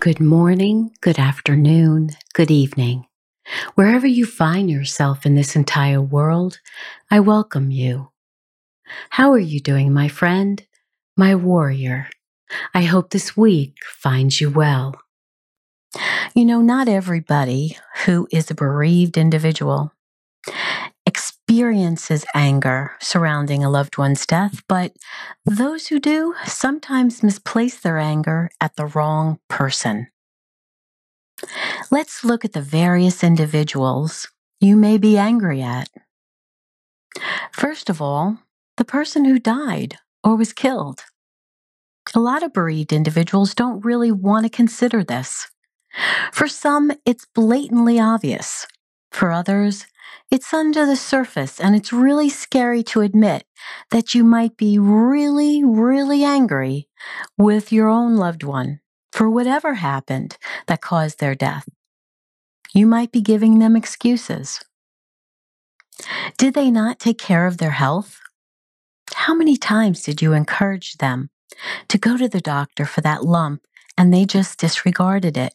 [0.00, 3.04] Good morning, good afternoon, good evening.
[3.74, 6.58] Wherever you find yourself in this entire world,
[7.10, 8.10] I welcome you.
[9.10, 10.66] How are you doing, my friend,
[11.18, 12.08] my warrior?
[12.72, 14.98] I hope this week finds you well.
[16.34, 17.76] You know, not everybody
[18.06, 19.92] who is a bereaved individual
[21.50, 24.92] experiences anger surrounding a loved one's death, but
[25.44, 30.06] those who do sometimes misplace their anger at the wrong person.
[31.90, 34.28] Let's look at the various individuals
[34.60, 35.88] you may be angry at.
[37.50, 38.38] First of all,
[38.76, 41.00] the person who died or was killed.
[42.14, 45.50] A lot of bereaved individuals don't really want to consider this.
[46.30, 48.68] For some, it's blatantly obvious.
[49.10, 49.86] For others,
[50.30, 53.44] it's under the surface, and it's really scary to admit
[53.90, 56.88] that you might be really, really angry
[57.36, 58.80] with your own loved one
[59.12, 61.68] for whatever happened that caused their death.
[62.72, 64.60] You might be giving them excuses.
[66.38, 68.20] Did they not take care of their health?
[69.14, 71.30] How many times did you encourage them
[71.88, 73.62] to go to the doctor for that lump
[73.98, 75.52] and they just disregarded it?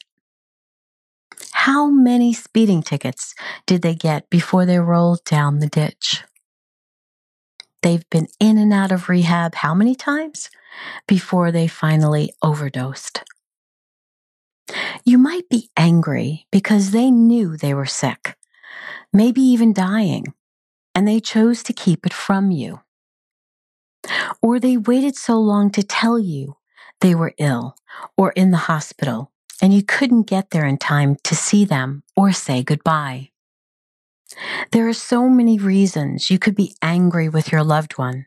[1.65, 3.33] How many speeding tickets
[3.65, 6.23] did they get before they rolled down the ditch?
[7.81, 10.51] They've been in and out of rehab how many times
[11.07, 13.23] before they finally overdosed?
[15.05, 18.37] You might be angry because they knew they were sick,
[19.11, 20.35] maybe even dying,
[20.93, 22.81] and they chose to keep it from you.
[24.39, 26.57] Or they waited so long to tell you
[27.01, 27.75] they were ill
[28.15, 29.31] or in the hospital
[29.61, 33.31] and you couldn't get there in time to see them or say goodbye.
[34.71, 38.25] There are so many reasons you could be angry with your loved one.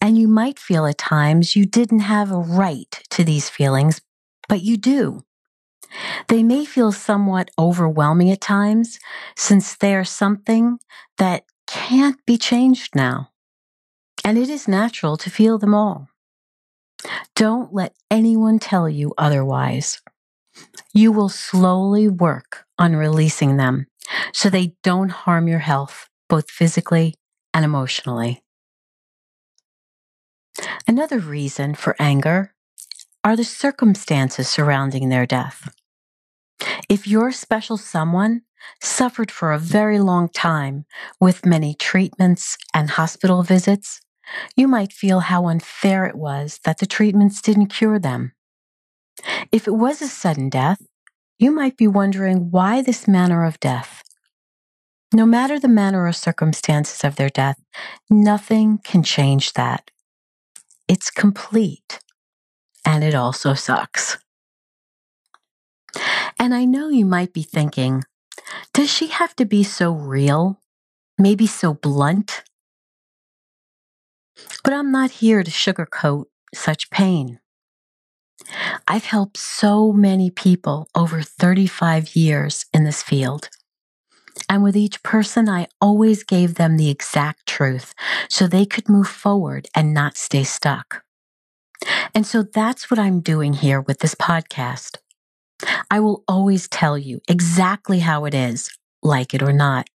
[0.00, 4.00] And you might feel at times you didn't have a right to these feelings,
[4.48, 5.24] but you do.
[6.28, 8.98] They may feel somewhat overwhelming at times
[9.36, 10.78] since they are something
[11.16, 13.30] that can't be changed now.
[14.24, 16.08] And it is natural to feel them all.
[17.34, 20.00] Don't let anyone tell you otherwise.
[20.92, 23.86] You will slowly work on releasing them
[24.32, 27.14] so they don't harm your health, both physically
[27.54, 28.42] and emotionally.
[30.86, 32.54] Another reason for anger
[33.22, 35.72] are the circumstances surrounding their death.
[36.88, 38.42] If your special someone
[38.82, 40.84] suffered for a very long time
[41.20, 44.00] with many treatments and hospital visits,
[44.56, 48.32] you might feel how unfair it was that the treatments didn't cure them.
[49.50, 50.80] If it was a sudden death,
[51.38, 54.02] you might be wondering why this manner of death.
[55.12, 57.58] No matter the manner or circumstances of their death,
[58.10, 59.90] nothing can change that.
[60.86, 62.00] It's complete,
[62.84, 64.18] and it also sucks.
[66.38, 68.04] And I know you might be thinking,
[68.72, 70.60] does she have to be so real?
[71.18, 72.44] Maybe so blunt?
[74.64, 76.24] But I'm not here to sugarcoat
[76.54, 77.40] such pain.
[78.86, 83.48] I've helped so many people over 35 years in this field.
[84.48, 87.94] And with each person, I always gave them the exact truth
[88.28, 91.02] so they could move forward and not stay stuck.
[92.14, 94.96] And so that's what I'm doing here with this podcast.
[95.90, 98.70] I will always tell you exactly how it is,
[99.02, 99.88] like it or not.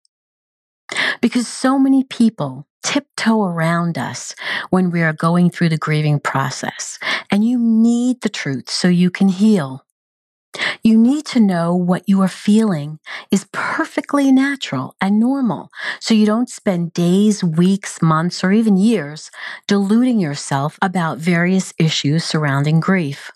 [1.21, 4.35] Because so many people tiptoe around us
[4.71, 6.99] when we are going through the grieving process.
[7.31, 9.85] And you need the truth so you can heal.
[10.83, 12.99] You need to know what you are feeling
[13.31, 15.71] is perfectly natural and normal
[16.01, 19.31] so you don't spend days, weeks, months, or even years
[19.69, 23.31] deluding yourself about various issues surrounding grief.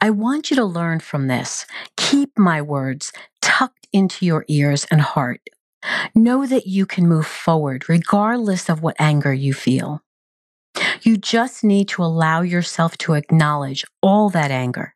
[0.00, 1.66] I want you to learn from this.
[1.96, 5.40] Keep my words tucked into your ears and heart.
[6.14, 10.02] Know that you can move forward regardless of what anger you feel.
[11.02, 14.94] You just need to allow yourself to acknowledge all that anger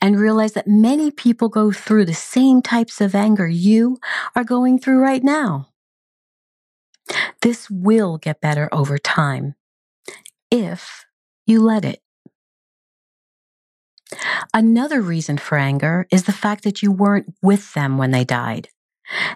[0.00, 3.98] and realize that many people go through the same types of anger you
[4.34, 5.68] are going through right now.
[7.42, 9.54] This will get better over time
[10.50, 11.04] if
[11.46, 12.00] you let it.
[14.52, 18.68] Another reason for anger is the fact that you weren't with them when they died,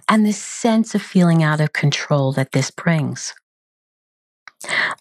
[0.08, 3.34] and the sense of feeling out of control that this brings.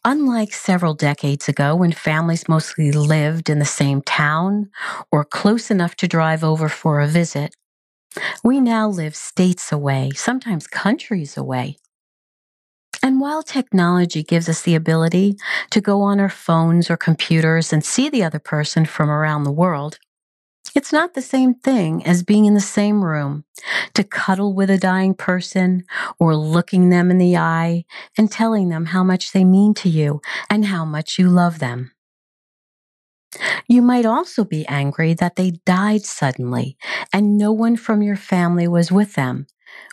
[0.03, 4.69] Unlike several decades ago when families mostly lived in the same town
[5.11, 7.55] or close enough to drive over for a visit,
[8.43, 11.77] we now live states away, sometimes countries away.
[13.01, 15.35] And while technology gives us the ability
[15.71, 19.51] to go on our phones or computers and see the other person from around the
[19.51, 19.99] world,
[20.75, 23.45] it's not the same thing as being in the same room
[23.93, 25.83] to cuddle with a dying person
[26.19, 27.85] or looking them in the eye
[28.17, 31.91] and telling them how much they mean to you and how much you love them.
[33.67, 36.77] You might also be angry that they died suddenly
[37.11, 39.47] and no one from your family was with them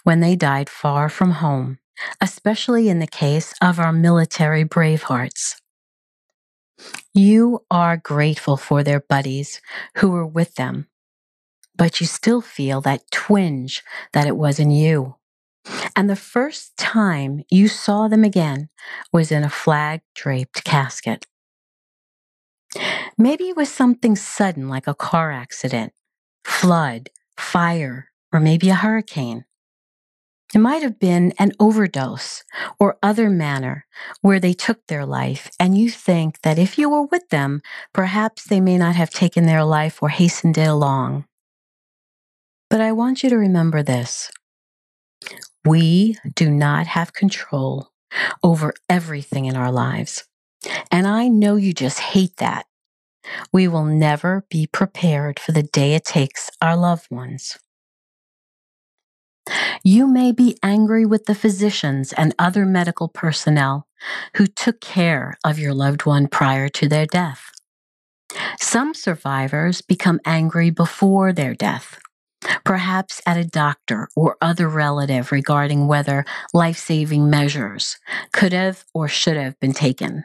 [0.05, 1.79] when they died far from home
[2.21, 5.60] especially in the case of our military bravehearts.
[7.15, 9.61] You are grateful for their buddies
[9.97, 10.87] who were with them,
[11.77, 13.83] but you still feel that twinge
[14.13, 15.17] that it was in you.
[15.97, 18.69] And the first time you saw them again
[19.13, 21.27] was in a flag draped casket.
[23.19, 25.93] Maybe it was something sudden like a car accident,
[26.45, 29.45] flood, fire, or maybe a hurricane.
[30.53, 32.43] It might have been an overdose
[32.81, 33.87] or other manner
[34.21, 37.63] where they took their life, and you think that if you were with them,
[37.93, 41.25] perhaps they may not have taken their life or hastened it along.
[42.69, 44.31] But I want you to remember this
[45.65, 47.91] we do not have control
[48.43, 50.25] over everything in our lives.
[50.91, 52.67] And I know you just hate that.
[53.53, 57.59] We will never be prepared for the day it takes our loved ones.
[59.83, 63.87] You may be angry with the physicians and other medical personnel
[64.37, 67.51] who took care of your loved one prior to their death.
[68.61, 71.99] Some survivors become angry before their death,
[72.65, 76.25] perhaps at a doctor or other relative regarding whether
[76.55, 77.99] life saving measures
[78.33, 80.25] could have or should have been taken.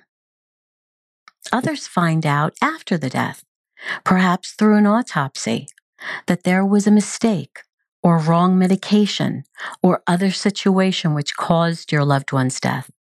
[1.52, 3.44] Others find out after the death,
[4.04, 5.68] perhaps through an autopsy,
[6.28, 7.62] that there was a mistake
[8.06, 9.44] or wrong medication
[9.82, 12.92] or other situation which caused your loved one's death.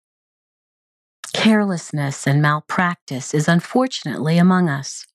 [1.31, 5.06] Carelessness and malpractice is unfortunately among us.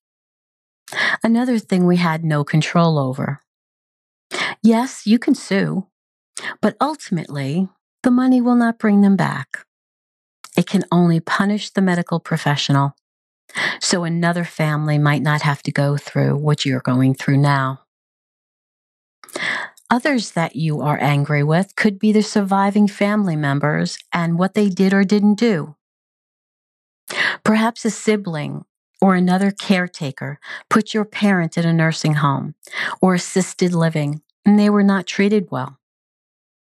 [1.21, 3.41] Another thing we had no control over.
[4.63, 5.87] Yes, you can sue,
[6.61, 7.67] but ultimately,
[8.03, 9.65] the money will not bring them back.
[10.55, 12.95] It can only punish the medical professional,
[13.81, 17.81] so another family might not have to go through what you're going through now.
[19.91, 24.69] Others that you are angry with could be the surviving family members and what they
[24.69, 25.75] did or didn't do.
[27.43, 28.63] Perhaps a sibling
[29.01, 32.55] or another caretaker put your parent in a nursing home
[33.01, 35.77] or assisted living and they were not treated well.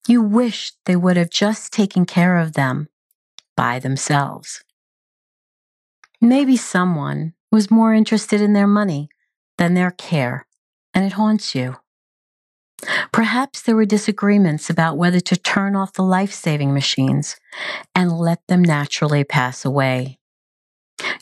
[0.08, 2.88] You wished they would have just taken care of them
[3.56, 4.64] by themselves.
[6.22, 9.10] Maybe someone was more interested in their money
[9.58, 10.48] than their care,
[10.94, 11.78] and it haunts you.
[13.12, 17.36] Perhaps there were disagreements about whether to turn off the life saving machines
[17.96, 20.20] and let them naturally pass away.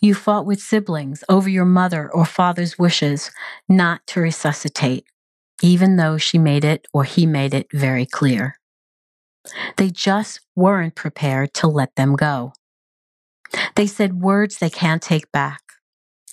[0.01, 3.31] You fought with siblings over your mother or father's wishes
[3.67, 5.05] not to resuscitate,
[5.61, 8.57] even though she made it or he made it very clear.
[9.77, 12.53] They just weren't prepared to let them go.
[13.75, 15.61] They said words they can't take back,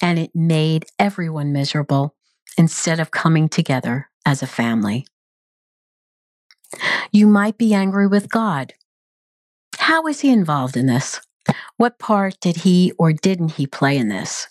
[0.01, 2.15] and it made everyone miserable
[2.57, 5.07] instead of coming together as a family.
[7.11, 8.73] You might be angry with God.
[9.79, 11.21] How is he involved in this?
[11.77, 14.49] What part did he or didn't he play in this?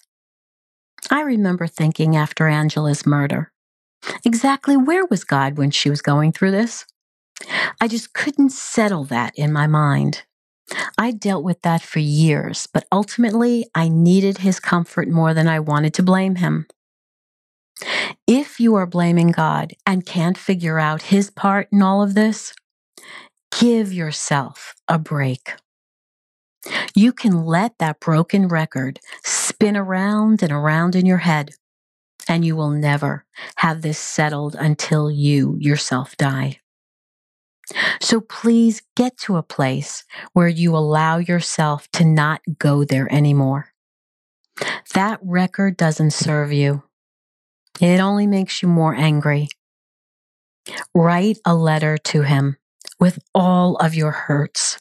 [1.09, 3.51] I remember thinking after Angela's murder,
[4.23, 6.85] exactly where was God when she was going through this?
[7.79, 10.23] I just couldn't settle that in my mind.
[10.97, 15.59] I dealt with that for years, but ultimately I needed his comfort more than I
[15.59, 16.67] wanted to blame him.
[18.27, 22.53] If you are blaming God and can't figure out his part in all of this,
[23.59, 25.53] give yourself a break.
[26.95, 31.51] You can let that broken record spin around and around in your head,
[32.27, 33.25] and you will never
[33.57, 36.59] have this settled until you yourself die.
[38.01, 43.73] So please get to a place where you allow yourself to not go there anymore.
[44.93, 46.83] That record doesn't serve you.
[47.81, 49.49] It only makes you more angry.
[50.93, 52.57] Write a letter to him
[52.99, 54.79] with all of your hurts.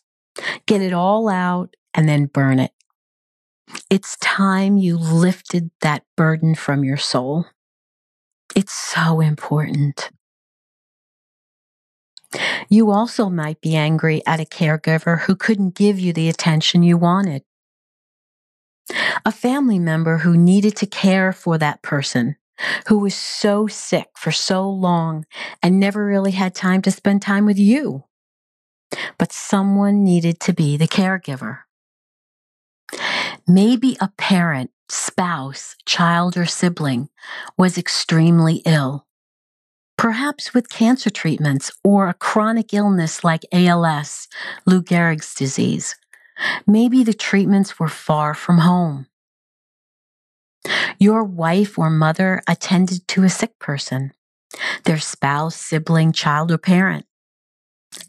[0.66, 2.72] Get it all out and then burn it.
[3.88, 7.46] It's time you lifted that burden from your soul.
[8.54, 10.10] It's so important.
[12.68, 16.98] You also might be angry at a caregiver who couldn't give you the attention you
[16.98, 17.42] wanted.
[19.24, 22.36] A family member who needed to care for that person,
[22.88, 25.24] who was so sick for so long
[25.62, 28.04] and never really had time to spend time with you.
[29.18, 31.60] But someone needed to be the caregiver.
[33.46, 37.08] Maybe a parent, spouse, child, or sibling
[37.56, 39.06] was extremely ill
[40.00, 44.28] perhaps with cancer treatments or a chronic illness like ALS,
[44.64, 45.94] Lou Gehrig's disease.
[46.66, 49.08] Maybe the treatments were far from home.
[50.98, 54.12] Your wife or mother attended to a sick person,
[54.84, 57.06] their spouse, sibling, child, or parent.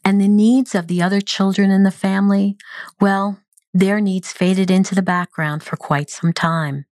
[0.03, 2.57] And the needs of the other children in the family,
[2.99, 3.39] well,
[3.73, 6.85] their needs faded into the background for quite some time.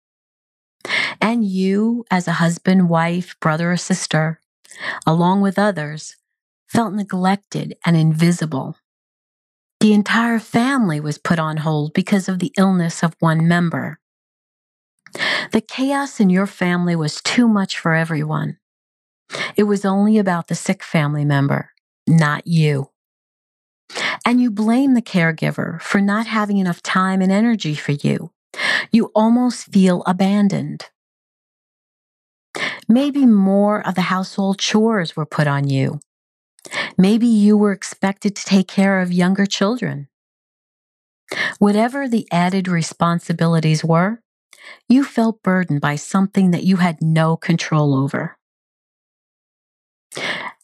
[1.20, 4.40] And you, as a husband, wife, brother, or sister,
[5.06, 6.16] along with others,
[6.68, 8.76] felt neglected and invisible.
[9.80, 13.98] The entire family was put on hold because of the illness of one member.
[15.52, 18.58] The chaos in your family was too much for everyone.
[19.56, 21.70] It was only about the sick family member,
[22.06, 22.90] not you.
[24.24, 28.32] And you blame the caregiver for not having enough time and energy for you.
[28.90, 30.86] You almost feel abandoned.
[32.88, 36.00] Maybe more of the household chores were put on you.
[36.98, 40.08] Maybe you were expected to take care of younger children.
[41.58, 44.20] Whatever the added responsibilities were,
[44.88, 48.36] you felt burdened by something that you had no control over.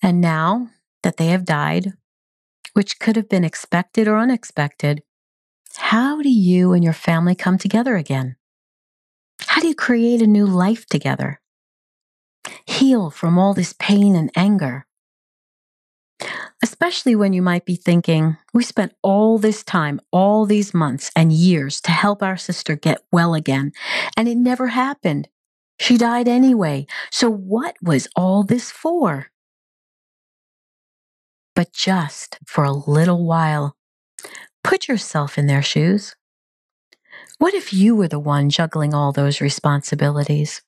[0.02, 0.68] And now
[1.02, 1.92] that they have died,
[2.72, 5.02] which could have been expected or unexpected,
[5.76, 8.36] how do you and your family come together again?
[9.46, 11.42] How do you create a new life together?
[12.66, 14.86] heal from all this pain and anger.
[16.62, 21.32] Especially when you might be thinking, we spent all this time, all these months and
[21.32, 23.72] years to help our sister get well again,
[24.16, 25.28] and it never happened.
[25.80, 26.86] She died anyway.
[27.10, 29.30] So what was all this for?
[31.54, 33.76] But just for a little while,
[34.62, 36.14] put yourself in their shoes.
[37.38, 40.62] What if you were the one juggling all those responsibilities?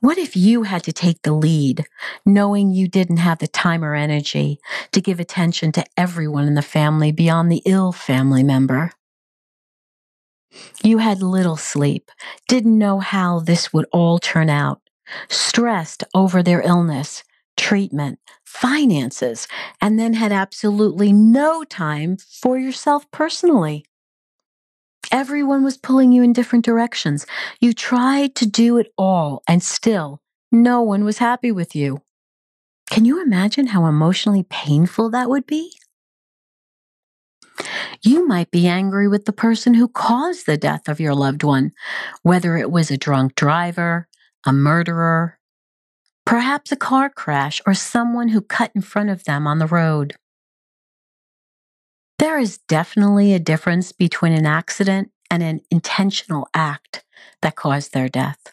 [0.00, 1.86] What if you had to take the lead,
[2.24, 4.58] knowing you didn't have the time or energy
[4.92, 8.92] to give attention to everyone in the family beyond the ill family member?
[10.82, 12.10] You had little sleep,
[12.48, 14.80] didn't know how this would all turn out,
[15.28, 17.22] stressed over their illness,
[17.56, 19.46] treatment, finances,
[19.80, 23.84] and then had absolutely no time for yourself personally.
[25.12, 27.26] Everyone was pulling you in different directions.
[27.60, 30.20] You tried to do it all, and still,
[30.52, 32.02] no one was happy with you.
[32.90, 35.72] Can you imagine how emotionally painful that would be?
[38.02, 41.72] You might be angry with the person who caused the death of your loved one,
[42.22, 44.08] whether it was a drunk driver,
[44.46, 45.38] a murderer,
[46.24, 50.14] perhaps a car crash, or someone who cut in front of them on the road.
[52.20, 57.02] There is definitely a difference between an accident and an intentional act
[57.40, 58.52] that caused their death.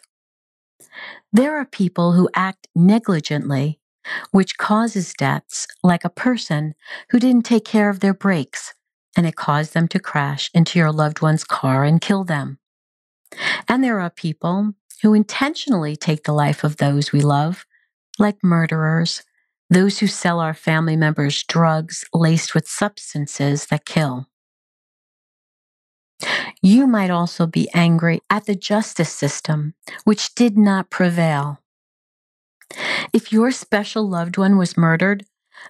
[1.34, 3.78] There are people who act negligently,
[4.30, 6.76] which causes deaths, like a person
[7.10, 8.72] who didn't take care of their brakes
[9.14, 12.58] and it caused them to crash into your loved one's car and kill them.
[13.68, 14.72] And there are people
[15.02, 17.66] who intentionally take the life of those we love,
[18.18, 19.24] like murderers
[19.70, 24.28] those who sell our family members drugs laced with substances that kill.
[26.62, 31.60] You might also be angry at the justice system, which did not prevail.
[33.12, 35.24] If your special loved one was murdered,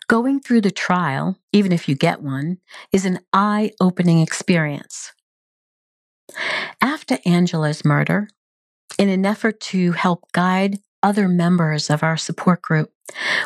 [0.08, 2.58] going through the trial, even if you get one,
[2.92, 5.12] is an eye opening experience.
[6.80, 8.28] After Angela's murder,
[8.98, 12.92] in an effort to help guide other members of our support group,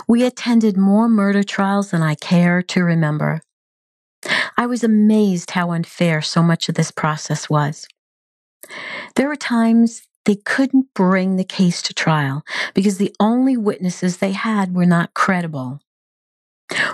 [0.09, 3.41] we attended more murder trials than I care to remember.
[4.57, 7.87] I was amazed how unfair so much of this process was.
[9.17, 12.45] There were times they couldn't bring the case to trial
[12.75, 15.81] because the only witnesses they had were not credible,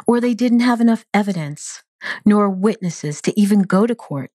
[0.07, 1.83] or they didn't have enough evidence
[2.25, 4.31] nor witnesses to even go to court,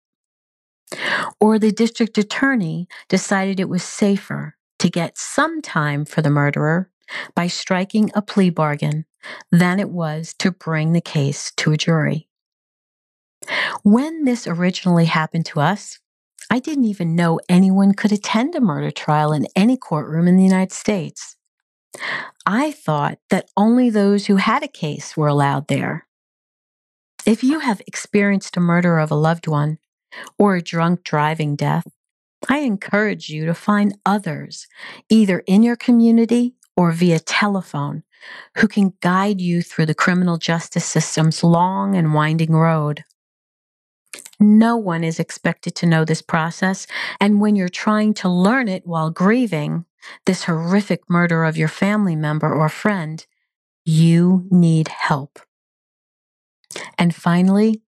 [1.39, 6.89] or the district attorney decided it was safer to get some time for the murderer
[7.35, 9.05] by striking a plea bargain
[9.51, 12.27] than it was to bring the case to a jury.
[13.83, 15.99] When this originally happened to us,
[16.49, 20.43] I didn't even know anyone could attend a murder trial in any courtroom in the
[20.43, 21.35] United States.
[22.47, 26.07] I thought that only those who had a case were allowed there.
[27.23, 29.77] If you have experienced a murder of a loved one
[30.39, 31.85] or a drunk driving death,
[32.49, 34.67] I encourage you to find others,
[35.09, 38.03] either in your community or via telephone,
[38.57, 43.03] who can guide you through the criminal justice system's long and winding road.
[44.39, 46.87] No one is expected to know this process,
[47.19, 49.85] and when you're trying to learn it while grieving
[50.25, 53.25] this horrific murder of your family member or friend,
[53.85, 55.39] you need help.
[56.97, 57.81] And finally,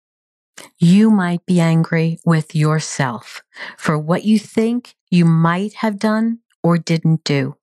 [0.79, 3.43] you might be angry with yourself
[3.79, 7.57] for what you think you might have done or didn't do,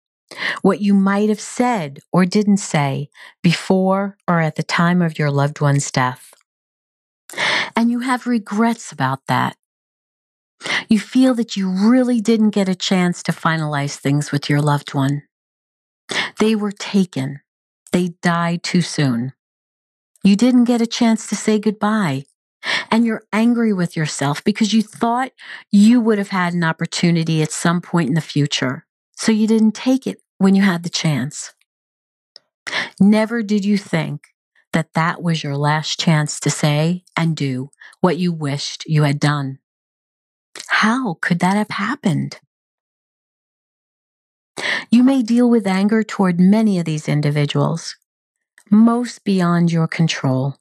[0.61, 3.09] what you might have said or didn't say
[3.41, 6.33] before or at the time of your loved one's death.
[7.75, 9.55] And you have regrets about that.
[10.89, 14.93] You feel that you really didn't get a chance to finalize things with your loved
[14.93, 15.23] one.
[16.39, 17.41] They were taken.
[17.91, 19.33] They died too soon.
[20.23, 22.25] You didn't get a chance to say goodbye.
[22.91, 25.31] And you're angry with yourself because you thought
[25.71, 28.85] you would have had an opportunity at some point in the future.
[29.15, 31.53] So you didn't take it when you had the chance.
[32.99, 34.27] Never did you think
[34.73, 37.69] that that was your last chance to say and do
[38.01, 39.59] what you wished you had done.
[40.67, 42.39] How could that have happened?
[44.91, 47.95] You may deal with anger toward many of these individuals
[48.69, 50.57] most beyond your control.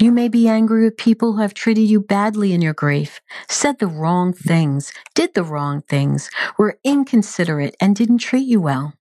[0.00, 3.80] You may be angry with people who have treated you badly in your grief, said
[3.80, 8.94] the wrong things, did the wrong things, were inconsiderate, and didn't treat you well.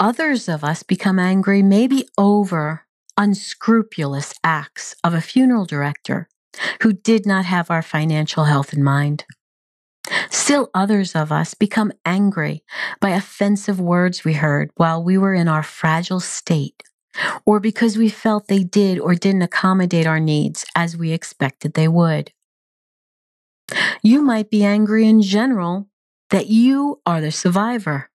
[0.00, 2.84] Others of us become angry maybe over
[3.16, 6.28] unscrupulous acts of a funeral director
[6.82, 9.24] who did not have our financial health in mind.
[10.30, 12.64] Still, others of us become angry
[13.00, 16.82] by offensive words we heard while we were in our fragile state,
[17.44, 21.88] or because we felt they did or didn't accommodate our needs as we expected they
[21.88, 22.32] would.
[24.02, 25.88] You might be angry in general
[26.30, 28.10] that you are the survivor.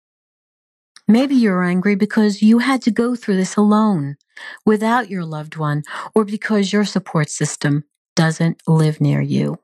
[1.08, 4.16] Maybe you're angry because you had to go through this alone
[4.64, 5.82] without your loved one,
[6.14, 7.84] or because your support system
[8.16, 9.58] doesn't live near you.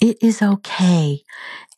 [0.00, 1.22] It is okay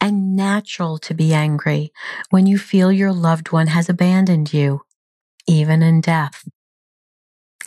[0.01, 1.93] and natural to be angry
[2.31, 4.83] when you feel your loved one has abandoned you,
[5.51, 6.49] even in death.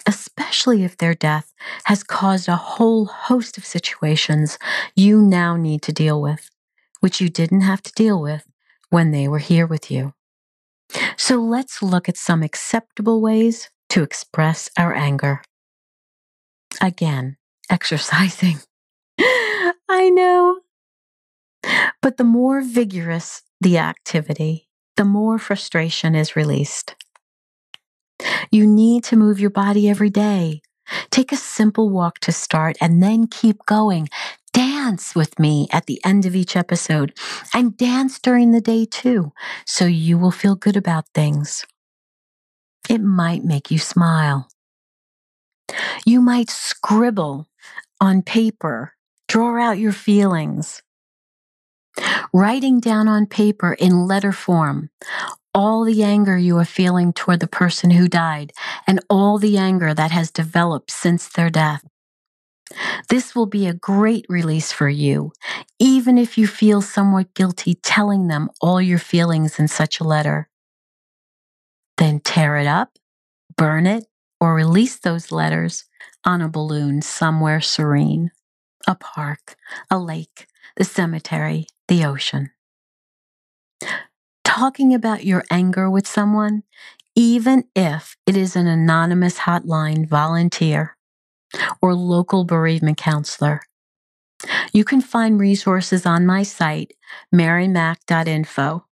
[0.07, 4.57] Especially if their death has caused a whole host of situations
[4.95, 6.49] you now need to deal with,
[7.01, 8.45] which you didn't have to deal with
[8.89, 10.13] when they were here with you.
[11.17, 15.41] So let's look at some acceptable ways to express our anger.
[16.81, 17.35] Again,
[17.69, 18.59] exercising.
[19.19, 20.59] I know.
[22.01, 26.95] But the more vigorous the activity, the more frustration is released.
[28.51, 30.61] You need to move your body every day.
[31.11, 34.09] Take a simple walk to start and then keep going.
[34.53, 37.13] Dance with me at the end of each episode
[37.53, 39.31] and dance during the day too,
[39.65, 41.65] so you will feel good about things.
[42.89, 44.49] It might make you smile.
[46.05, 47.47] You might scribble
[47.99, 48.93] on paper
[49.33, 50.83] Draw out your feelings.
[52.31, 54.91] Writing down on paper in letter form
[55.53, 58.51] all the anger you are feeling toward the person who died
[58.87, 61.83] and all the anger that has developed since their death.
[63.09, 65.31] This will be a great release for you,
[65.79, 70.49] even if you feel somewhat guilty telling them all your feelings in such a letter.
[71.97, 72.97] Then tear it up,
[73.55, 74.05] burn it,
[74.39, 75.85] or release those letters
[76.25, 78.31] on a balloon somewhere serene
[78.87, 79.55] a park,
[79.89, 82.51] a lake, the cemetery, the ocean.
[84.43, 86.63] Talking about your anger with someone,
[87.15, 90.97] even if it is an anonymous hotline volunteer
[91.81, 93.61] or local bereavement counselor.
[94.73, 96.93] You can find resources on my site,
[97.33, 98.85] marymac.info,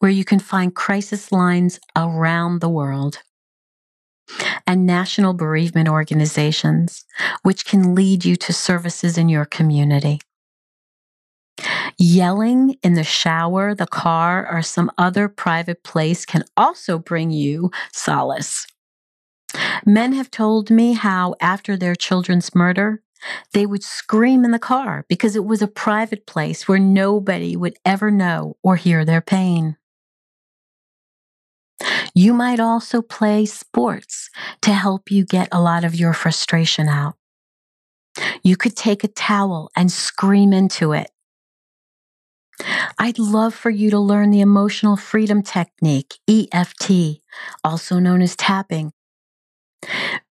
[0.00, 3.22] where you can find crisis lines around the world
[4.66, 7.04] and national bereavement organizations,
[7.42, 10.20] which can lead you to services in your community.
[11.98, 17.70] Yelling in the shower, the car, or some other private place can also bring you
[17.92, 18.66] solace.
[19.84, 23.02] Men have told me how, after their children's murder,
[23.52, 27.76] They would scream in the car because it was a private place where nobody would
[27.84, 29.76] ever know or hear their pain.
[32.14, 34.30] You might also play sports
[34.62, 37.14] to help you get a lot of your frustration out.
[38.42, 41.10] You could take a towel and scream into it.
[42.98, 47.20] I'd love for you to learn the emotional freedom technique, EFT,
[47.62, 48.92] also known as tapping.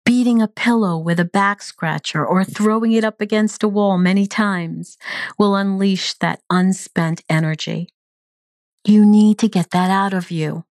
[0.05, 4.27] Beating a pillow with a back scratcher or throwing it up against a wall many
[4.27, 4.97] times
[5.37, 7.89] will unleash that unspent energy.
[8.85, 10.65] You need to get that out of you.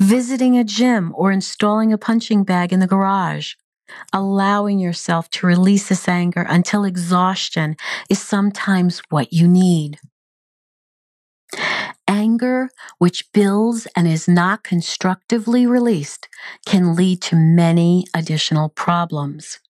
[0.00, 3.54] Visiting a gym or installing a punching bag in the garage
[4.12, 7.76] allowing yourself to release this anger until exhaustion
[8.08, 9.98] is sometimes what you need.
[12.06, 16.28] Anger, which builds and is not constructively released,
[16.66, 19.60] can lead to many additional problems.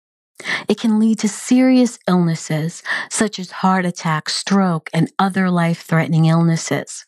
[0.68, 6.26] It can lead to serious illnesses such as heart attack, stroke, and other life threatening
[6.26, 7.07] illnesses.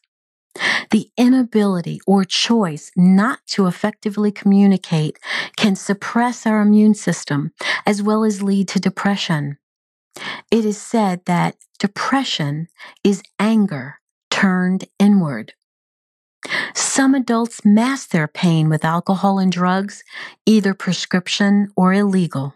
[0.90, 5.18] The inability or choice not to effectively communicate
[5.56, 7.52] can suppress our immune system
[7.86, 9.58] as well as lead to depression.
[10.50, 12.68] It is said that depression
[13.04, 15.54] is anger turned inward.
[16.74, 20.02] Some adults mask their pain with alcohol and drugs,
[20.46, 22.54] either prescription or illegal.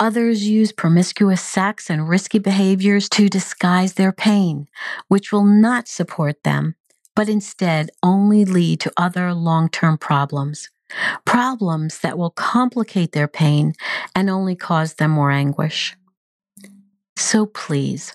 [0.00, 4.68] Others use promiscuous sex and risky behaviors to disguise their pain,
[5.08, 6.74] which will not support them,
[7.16, 10.70] but instead only lead to other long term problems.
[11.24, 13.74] Problems that will complicate their pain
[14.14, 15.96] and only cause them more anguish.
[17.16, 18.14] So please,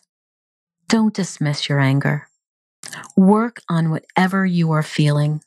[0.87, 2.27] don't dismiss your anger.
[3.15, 5.41] Work on whatever you are feeling.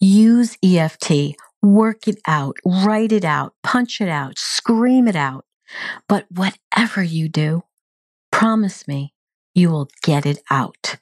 [0.00, 5.44] Use EFT, work it out, write it out, punch it out, scream it out.
[6.08, 7.64] But whatever you do,
[8.30, 9.14] promise me
[9.54, 10.96] you will get it out.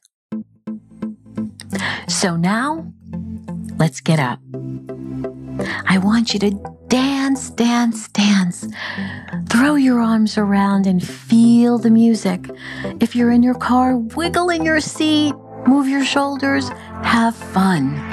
[2.09, 2.93] So now,
[3.79, 4.39] let's get up.
[5.87, 6.51] I want you to
[6.89, 8.67] dance, dance, dance.
[9.49, 12.51] Throw your arms around and feel the music.
[13.01, 15.35] If you're in your car, wiggle in your seat,
[15.67, 16.69] move your shoulders,
[17.03, 18.12] have fun.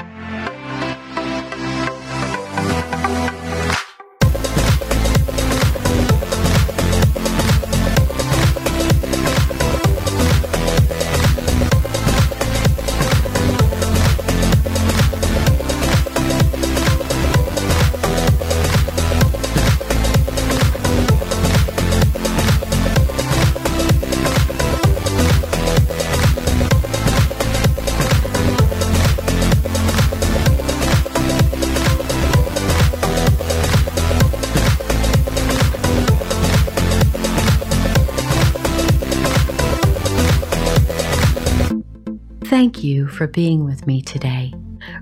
[42.82, 44.52] You for being with me today.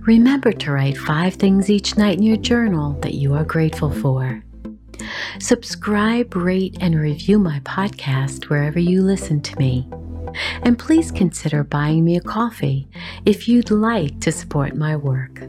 [0.00, 4.42] Remember to write five things each night in your journal that you are grateful for.
[5.38, 9.86] Subscribe, rate, and review my podcast wherever you listen to me.
[10.62, 12.88] And please consider buying me a coffee
[13.24, 15.40] if you'd like to support my work.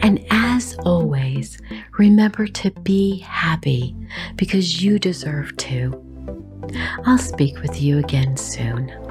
[0.00, 1.58] And as always,
[1.98, 3.96] remember to be happy
[4.36, 6.00] because you deserve to.
[7.06, 9.03] I'll speak with you again soon.